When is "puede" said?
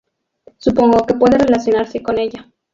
1.13-1.37